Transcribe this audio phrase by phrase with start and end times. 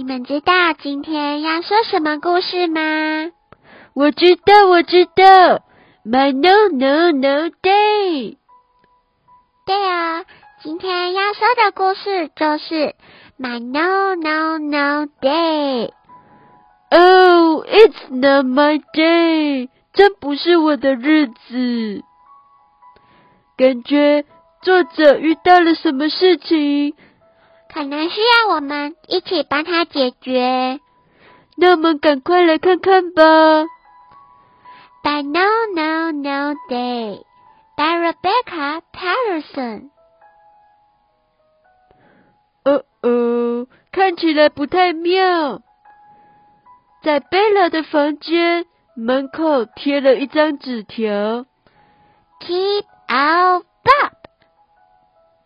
[0.00, 2.80] 你们知道今天要说什么故事吗？
[3.92, 5.60] 我知道，我知道
[6.06, 8.38] ，My No No No Day。
[9.66, 10.24] 对啊，
[10.62, 12.94] 今天要说的故事就是
[13.38, 15.90] My No No No Day。
[16.90, 22.02] Oh, it's not my day，真不是我的日子。
[23.58, 24.24] 感觉
[24.62, 26.94] 作者遇到了什么事情。
[27.72, 30.80] 可能需要我们一起帮他解决，
[31.56, 33.22] 那我们赶快来看看吧。
[35.02, 37.22] By No No No Day
[37.76, 39.90] by Rebecca Patterson。
[42.64, 45.62] 哦哦，看起来不太妙。
[47.02, 51.46] 在贝拉的房间门口贴了一张纸条
[52.40, 54.12] ，Keep out Bob。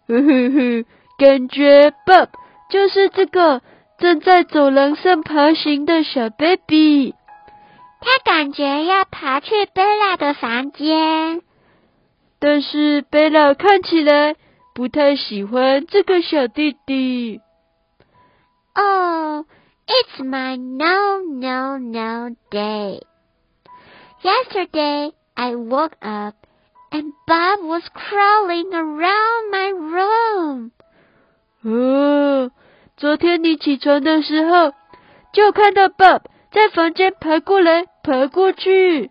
[0.09, 0.85] 呵呵呵。
[1.17, 2.29] 感觉 Bob
[2.71, 3.63] 就是这个
[3.99, 7.15] 正在走廊上爬行的小 baby，
[8.01, 11.43] 他感觉要爬去 Bella 的房间，
[12.41, 14.35] 但是 Bella 看起来
[14.75, 17.41] 不太喜欢这个小弟弟。
[18.75, 19.45] Oh,
[19.87, 23.01] it's my no no no day.
[24.21, 26.35] Yesterday I woke up
[26.91, 30.73] and Bob was crawling around my room.
[31.65, 32.51] 哦，
[32.99, 34.73] 昨天你起床的时候，
[35.33, 36.21] 就看到 Bob
[36.53, 39.11] 在房间爬过来爬过去，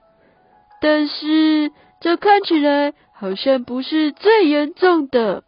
[0.80, 5.44] 但是这看起来好像不是最严重的。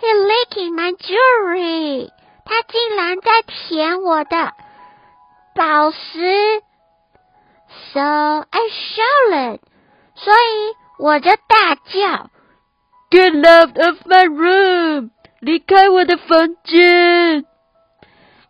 [0.00, 2.10] He licking my jewelry，
[2.44, 4.52] 他竟然在舔我的
[5.54, 6.62] 宝石。
[7.94, 9.60] So I shouted，
[10.14, 12.30] 所以我就大叫
[13.10, 15.10] ，Get out of my room！
[15.39, 17.45] 离开我的房间。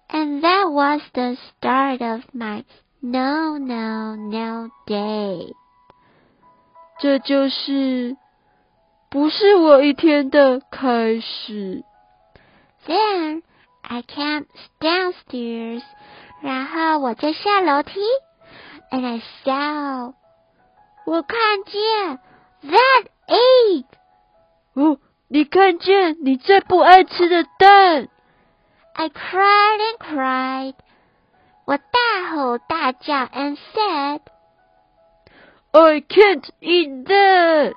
[0.09, 2.63] And that was the start of my
[2.99, 5.53] no no no day。
[6.99, 8.15] 这就是
[9.09, 11.83] 不是我一天的开始。
[12.85, 13.41] Then
[13.81, 14.45] I came
[14.79, 15.81] downstairs，
[16.41, 17.99] 然后我就下楼梯，
[18.91, 20.13] and I saw，
[21.05, 22.19] 我看见
[22.71, 23.85] that egg。
[24.75, 24.99] 哦。
[25.30, 28.08] 你看见你最不爱吃的蛋
[28.94, 30.74] ？I cried and cried，
[31.66, 34.20] 我大吼大叫，and said，I
[36.00, 37.74] can't eat that，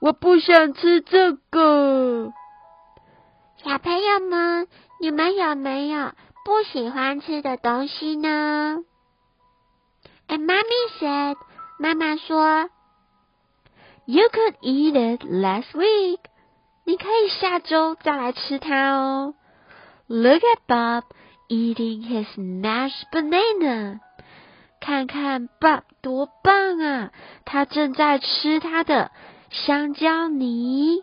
[0.00, 2.32] 我不想吃这个。
[3.62, 4.66] 小朋友们，
[5.00, 8.82] 你们有没有不喜欢吃的东西呢
[10.26, 11.36] ？And mommy said，
[11.78, 12.68] 妈妈说
[14.04, 16.18] ，You could eat it last week。
[16.86, 19.34] 你可以下周再来吃它哦。
[20.06, 21.02] Look at Bob
[21.48, 23.98] eating his mashed banana。
[24.80, 27.10] 看看 Bob 多棒啊！
[27.44, 29.10] 他正在吃他的
[29.50, 31.02] 香蕉泥。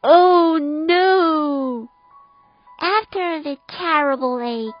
[0.00, 1.88] Oh no!
[2.80, 4.72] After the terrible egg，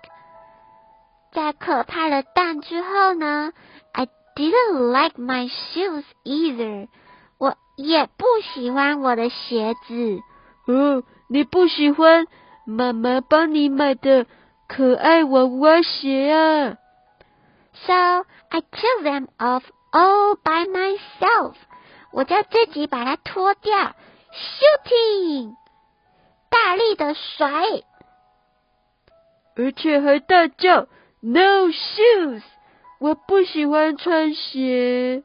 [1.32, 3.52] 在可怕的蛋之后呢
[3.92, 6.88] ？I didn't like my shoes either。
[7.44, 8.24] 我也不
[8.54, 10.20] 喜欢我的鞋子。
[10.66, 12.26] 哦，你不喜欢
[12.64, 14.24] 妈妈帮你买的
[14.66, 16.78] 可爱娃娃鞋啊
[17.74, 17.92] ？So
[18.48, 21.56] I took them off all by myself。
[22.12, 23.94] 我就自己把它脱掉
[24.32, 25.54] ，shooting，
[26.48, 27.50] 大力的甩，
[29.56, 30.86] 而且还大叫
[31.20, 32.42] “No shoes”，
[33.00, 35.24] 我不喜欢穿鞋。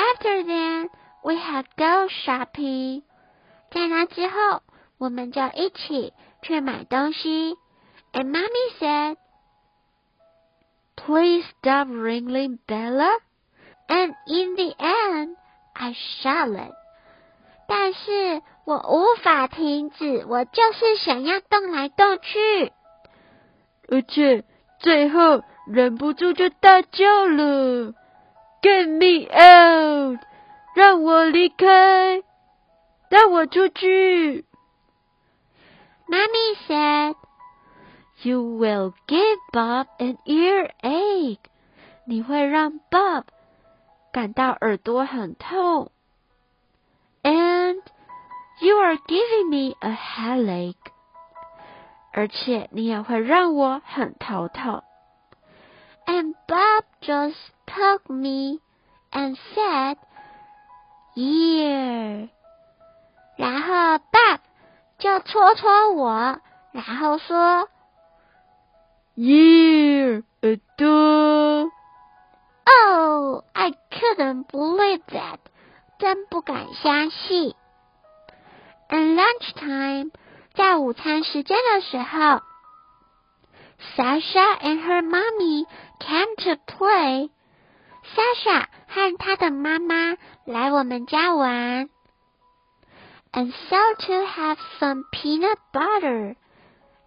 [0.00, 0.88] After then,
[1.22, 3.02] we had go shopping.
[3.70, 4.62] 在那之后，
[4.98, 7.56] 我们就一起去买东西。
[8.12, 9.16] And mommy said,
[10.96, 13.10] "Please stop ringing, Bella."
[13.88, 15.36] And in the end,
[15.74, 15.92] I
[16.22, 16.72] shouted.
[17.68, 22.72] 但是我无法停止，我就是想要动来动去，
[23.88, 24.44] 而且
[24.78, 27.94] 最后忍不住就大叫了。
[28.61, 30.19] Get me out！
[30.75, 32.23] 让我离开，
[33.09, 34.45] 让我出去。
[36.07, 37.15] Mommy said
[38.23, 41.39] You will give Bob an earache.
[42.05, 43.23] 你会让 Bob
[44.11, 45.91] 感到耳朵很痛。
[47.23, 47.81] And
[48.59, 50.75] you are giving me a headache.
[52.11, 54.83] 而且你也会让我很头痛。
[56.09, 57.35] And Bob just
[57.65, 58.59] poked me
[59.11, 59.97] and said,
[61.15, 62.29] "Ear."
[63.37, 64.39] 然后 Bob
[64.97, 66.39] 就戳戳我，
[66.71, 67.69] 然后说
[69.17, 71.71] Ear 耳朵。
[72.65, 75.39] "Oh, I couldn't believe that."
[75.97, 77.55] 真不敢相信。
[78.89, 80.11] And lunchtime，
[80.53, 82.41] 在午餐时间的时候
[83.96, 85.66] ，Sasha and her mommy
[85.98, 87.30] came to play.
[88.14, 91.88] Sasha 和她的妈妈来我们家玩。
[93.32, 96.34] And so to have some peanut butter，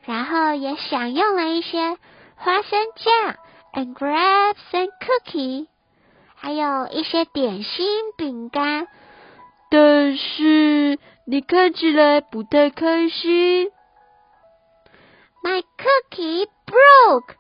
[0.05, 1.97] 然后也享用了一些
[2.35, 3.35] 花生酱
[3.73, 5.67] ，and grapes and cookie，
[6.35, 7.85] 还有一些点心
[8.15, 8.87] 饼干。
[9.69, 13.69] 但是你看起来不太开心。
[15.43, 17.35] My cookie broke，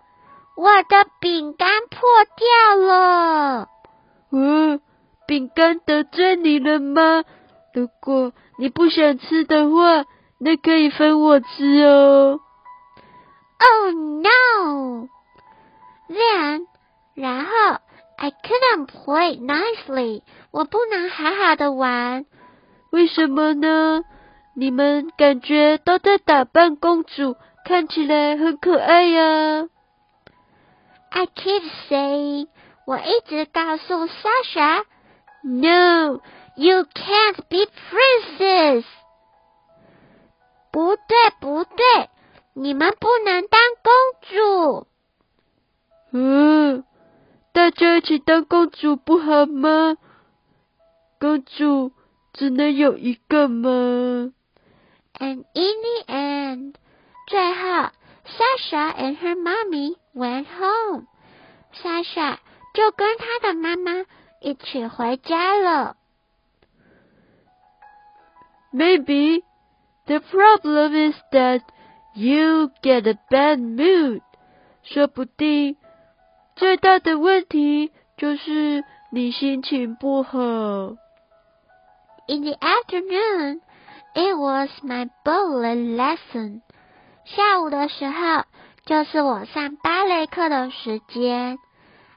[0.55, 1.99] 我的饼干破
[2.37, 3.67] 掉了。
[4.31, 4.79] 嗯，
[5.27, 7.23] 饼干得罪你了吗？
[7.73, 10.05] 如果你不想吃的话，
[10.39, 12.39] 那可以分我吃哦。
[13.59, 15.07] Oh no!
[16.09, 16.67] Then，
[17.15, 17.51] 然后
[18.17, 20.21] I couldn't play nicely，
[20.51, 22.25] 我不能好好的玩。
[22.91, 24.03] 为什么呢？
[24.55, 27.35] 你们感觉都在打扮公主，
[27.65, 29.67] 看起来很可爱呀。
[31.09, 32.47] I keep saying，
[32.85, 34.83] 我一直告诉 Sasha。
[35.43, 38.83] No，You can't be princess。
[40.71, 42.09] 不对，不对，
[42.53, 44.87] 你们不能当公主。
[46.11, 46.83] 嗯，
[47.51, 49.97] 大家一起当公主不好吗？
[51.19, 51.91] 公主
[52.33, 54.33] 只能有一个吗
[55.19, 56.73] ？And in the end，
[57.26, 57.90] 最后，
[58.26, 62.38] Sasha and her mommy went home。Sasha
[62.74, 64.04] 就跟她的妈妈
[64.40, 65.96] 一起回家了。
[68.72, 69.42] Maybe
[70.06, 71.62] the problem is that
[72.14, 74.22] you get a bad mood。
[74.82, 75.76] 说不定
[76.56, 80.38] 最大的问题就是你心情不好。
[82.26, 83.60] In the afternoon,
[84.14, 86.60] it was my ballet lesson.
[87.24, 88.44] 下午的时候
[88.84, 91.58] 就是我上芭蕾课的时间。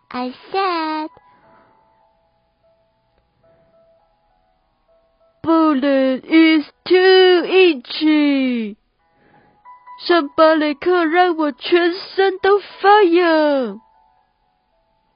[0.09, 1.09] I said,
[5.41, 8.75] Bullet is too itchy。
[9.99, 13.81] 上芭蕾课让我全身都发痒。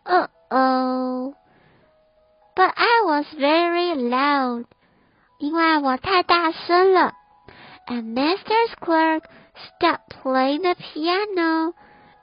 [0.06, 1.34] "Uh oh."
[2.56, 4.66] But I was very loud.
[5.40, 7.14] 因为我太大声了。
[7.88, 9.24] And Master's clerk
[9.69, 11.75] Stop playing the piano.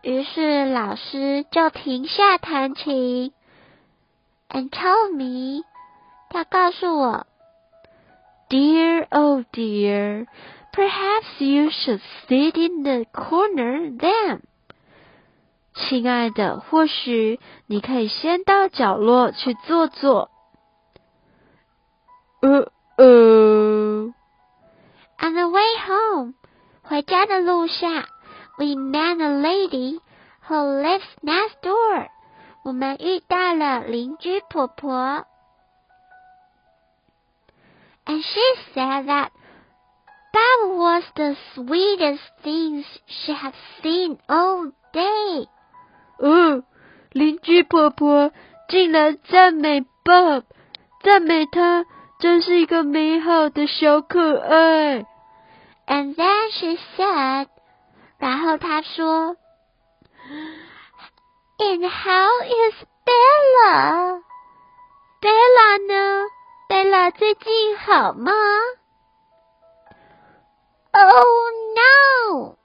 [0.01, 3.33] 于是老师就停下弹琴。
[4.49, 5.63] And told me.
[6.29, 7.25] 他告诉我
[8.49, 10.27] Dear, oh dear,
[10.73, 14.41] perhaps you should sit in the corner then.
[15.73, 20.31] 亲爱的，或许你可以先到角落去坐坐。
[22.41, 24.13] 呃呃
[25.19, 26.33] ，On the way home.
[26.86, 28.04] 回家的路上，
[28.58, 30.00] we met a lady
[30.46, 32.08] who lives next door.
[32.64, 35.26] 我们遇到了邻居婆婆。
[38.04, 38.40] And she
[38.74, 39.30] said that
[40.32, 45.48] Bob was the sweetest thing she had seen all day.
[46.18, 46.64] 哦，
[47.12, 48.32] 邻居婆婆
[48.68, 50.44] 竟然赞美 Bob，
[51.02, 51.84] 赞美他
[52.18, 55.06] 真是一个美好的小可爱。
[55.86, 57.48] And then she said，
[58.18, 59.36] 然后她说，
[61.58, 64.22] And how is Bella？
[65.20, 66.28] 贝拉呢？
[66.68, 68.32] 贝拉最近好吗？
[70.94, 72.56] Oh no!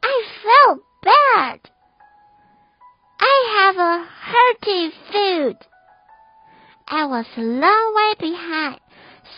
[0.00, 1.60] I felt bad.
[3.18, 5.56] I have a hearty food.
[6.86, 8.80] I was a long way behind,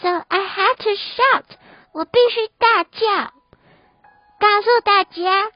[0.02, 1.56] so I had to shout.
[1.92, 3.32] 我必须大叫，
[4.38, 5.50] 告诉大家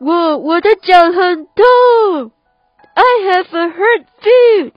[0.00, 2.32] 我我的脚很痛，
[2.94, 4.72] I have a hurt foot。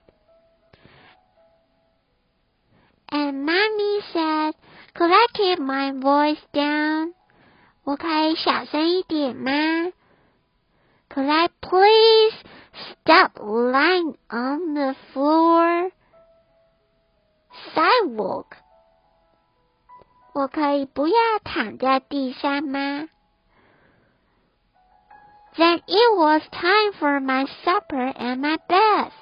[3.10, 4.53] And mommy said,
[4.93, 7.13] Could I keep my voice down?
[7.84, 9.51] 我可以小声一点吗？
[11.10, 12.36] Could I please
[12.74, 15.91] stop lying on the floor?
[17.74, 18.57] Sidewalk.
[20.32, 23.08] 我可以不要躺在地上吗
[25.56, 29.12] ？Then it was time for my supper and my bath.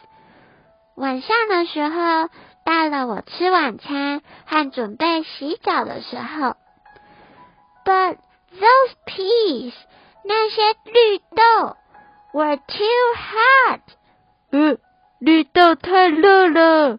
[0.97, 2.29] 晚上的时候，
[2.65, 6.57] 到了我吃晚餐和准备洗澡的时候。
[7.85, 8.19] But
[8.53, 9.73] those peas，
[10.25, 11.77] 那些绿豆
[12.33, 13.81] ，were too hot。
[14.51, 14.79] 嗯，
[15.21, 16.99] 绿豆太热了。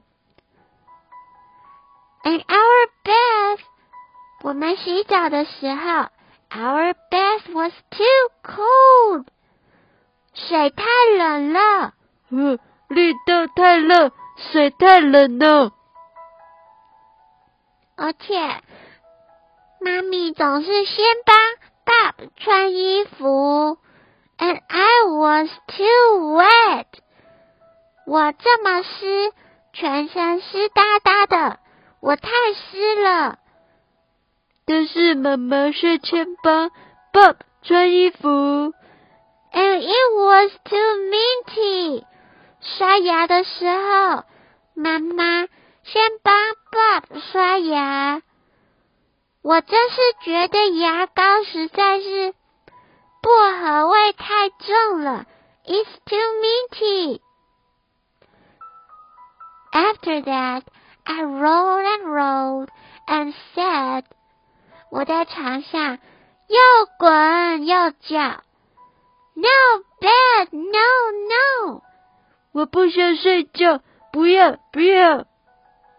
[2.24, 3.60] And our bath，
[4.42, 6.08] 我们洗澡的时候
[6.50, 9.26] ，our bath was too cold。
[10.34, 10.86] 水太
[11.18, 11.94] 冷了。
[12.30, 14.12] 嗯，绿豆太热，
[14.52, 15.72] 水太冷了。
[17.96, 18.62] 而且。
[19.82, 21.38] 妈咪总是先帮
[21.86, 23.78] 爸爸穿衣服
[24.38, 26.86] ，and I was too wet。
[28.06, 29.32] 我这么湿，
[29.72, 31.60] 全身湿哒哒的，
[32.02, 33.40] 我太湿了。
[34.70, 36.70] 但是妈妈睡前帮
[37.12, 38.28] Bob 穿衣服
[39.52, 40.78] ，and it was too
[41.10, 42.04] minty。
[42.62, 44.26] 刷牙的时候，
[44.76, 45.48] 妈妈
[45.84, 46.36] 先帮
[46.72, 48.22] Bob 刷牙。
[49.42, 52.36] 我真是觉得牙膏实在是
[53.24, 55.26] 薄荷味太重了
[55.66, 57.22] ，It's too minty.
[59.72, 60.62] After that,
[61.06, 62.68] I rolled and rolled
[63.08, 64.04] and said，
[64.90, 66.00] 我在床上
[66.48, 66.58] 又
[66.98, 68.18] 滚又叫
[69.36, 71.82] ，No bed, no no，
[72.52, 73.82] 我不想睡觉，
[74.12, 75.26] 不要不要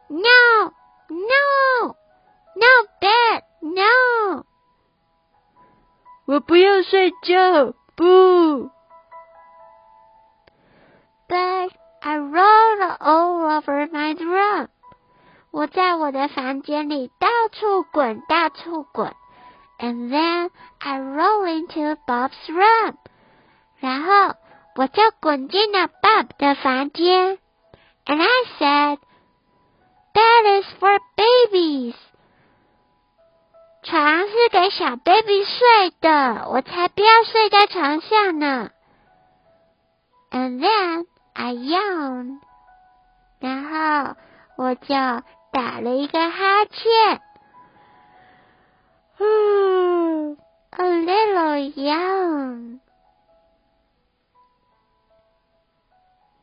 [0.08, 0.72] ，No
[1.08, 1.96] no。
[2.52, 2.66] No
[3.00, 4.44] bed, no.
[6.26, 8.70] 我不要睡觉，不。
[11.28, 11.70] But
[12.00, 14.68] I rolled all over my room.
[15.50, 19.14] 我在我的房间里到处滚，到处滚。
[19.78, 22.96] And then I roll into Bob's room.
[23.78, 24.36] 然后
[24.76, 27.38] 我就滚进了 Bob 的房间。
[28.06, 28.28] And I
[28.58, 28.98] said,
[30.14, 31.94] "That is for babies."
[33.82, 38.70] 床是给小 baby 睡的，我才不要睡在床上呢。
[40.30, 42.40] And then I yawn，
[43.40, 44.16] 然后
[44.56, 44.94] 我就
[45.52, 47.20] 打了一个哈欠。
[49.18, 50.36] 嗯
[50.70, 52.80] ，a little young.。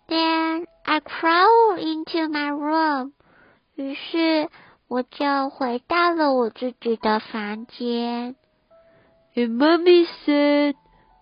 [0.08, 3.14] Then I crawled into my room，
[3.76, 4.50] 于是。
[4.90, 8.38] 我就回到了我自己的房间。
[9.36, 10.76] And mommy said，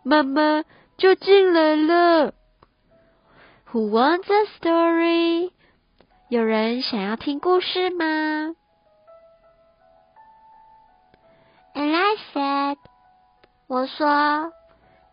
[0.03, 0.63] 妈妈
[0.97, 2.35] 就进来了。
[3.71, 5.51] Who wants a story？
[6.27, 8.55] 有人想要听故事吗
[11.75, 12.77] ？And I said，
[13.67, 14.51] 我说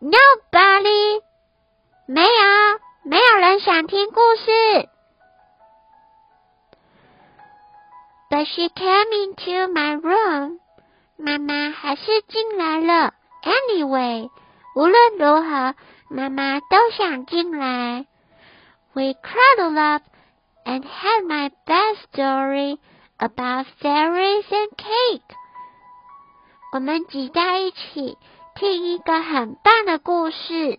[0.00, 1.22] ，Nobody，
[2.06, 2.28] 没有，
[3.04, 4.88] 没有人想听故事。
[8.30, 10.60] But she came into my room.
[11.18, 13.12] 妈妈还是进来了。
[13.42, 14.30] Anyway，
[14.74, 15.74] 无论如何，
[16.08, 18.06] 妈妈都想进来。
[18.94, 20.02] We cuddled up
[20.64, 22.78] and had my best story
[23.18, 25.36] about fairies and cake.
[26.72, 28.16] 我们挤在一起，
[28.54, 30.78] 听一个很棒的故事，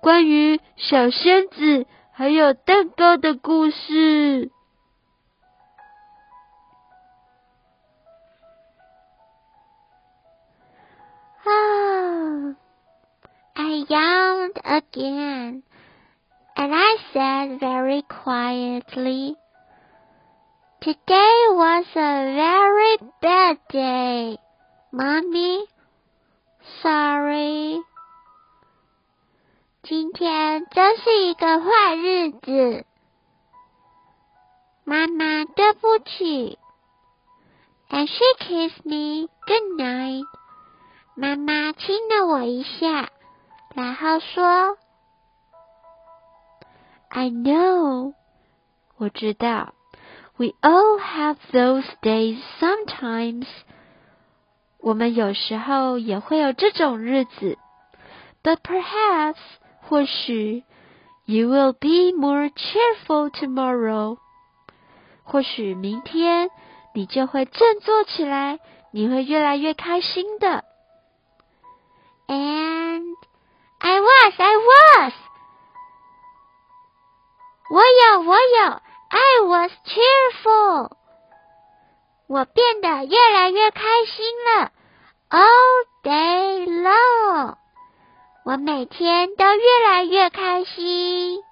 [0.00, 4.50] 关于小仙子还有蛋糕的故事。
[11.44, 12.54] Oh,
[13.54, 15.62] I yawned again,
[17.13, 19.35] said very quietly,
[20.81, 24.37] Today was a very bad day,
[24.91, 25.65] Mommy.
[26.81, 27.81] Sorry.
[29.81, 32.85] 今天真是一个坏日子，
[34.83, 36.59] 妈妈，对不起。
[37.89, 40.25] And she kissed me good night.
[41.15, 43.09] 妈妈亲了我一下，
[43.73, 44.77] 然后说
[47.09, 48.13] ：“I know，
[48.97, 49.73] 我知道。
[50.37, 53.45] We all have those days sometimes，
[54.79, 57.57] 我们有时候也会有这种日子。
[58.43, 59.37] But perhaps，
[59.81, 60.63] 或许，
[61.25, 64.17] you will be more cheerful tomorrow，
[65.23, 66.49] 或许明天
[66.93, 68.59] 你就会振作起来，
[68.91, 70.65] 你会越来越开心的。”
[72.27, 73.15] And
[73.79, 75.13] I was, I was.
[77.70, 78.82] 我有，我有。
[79.10, 80.90] I was cheerful.
[82.26, 84.72] 我变得越来越开心了。
[85.30, 87.56] All day long.
[88.44, 91.42] 我每天都越来越开心。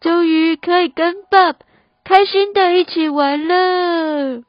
[0.00, 1.56] 终于可以跟 Bob
[2.04, 4.42] 开心的一起玩了。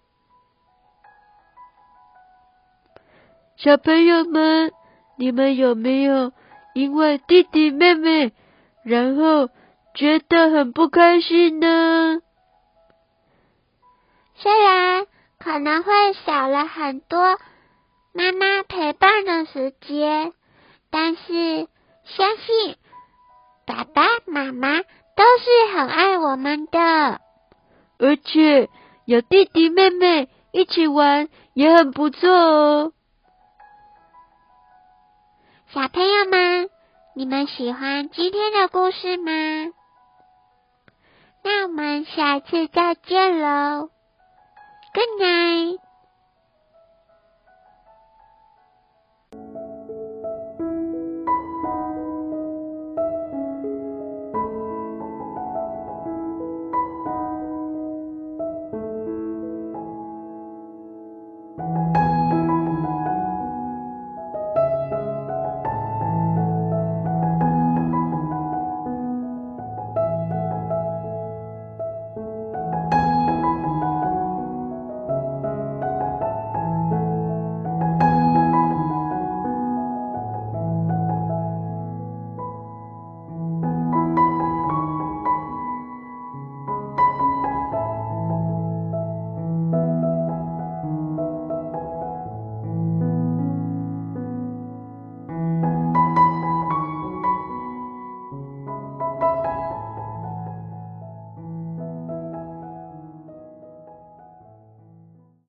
[3.55, 4.71] 小朋友们，
[5.15, 6.31] 你们有没有
[6.75, 8.33] 因为弟弟妹妹，
[8.83, 9.49] 然后
[9.97, 12.21] 觉得很不开心呢？
[14.35, 15.07] 虽然
[15.39, 17.39] 可能会少了很多
[18.13, 20.33] 妈妈陪伴的时间，
[20.91, 21.67] 但是
[22.03, 22.75] 相信
[23.65, 27.19] 爸爸妈妈都是很爱我们的，
[27.97, 28.69] 而且
[29.05, 32.93] 有弟弟妹妹一起玩也很不错哦。
[35.73, 36.69] 小朋友们，
[37.15, 39.73] 你们喜欢今天的故事吗？
[41.67, 43.89] 我们下次再见喽。
[44.93, 45.86] Good night.